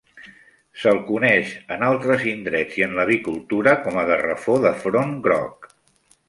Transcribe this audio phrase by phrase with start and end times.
[0.83, 5.71] Se'l coneix en altres indrets i en l'avicultura com a garrafó de front groc.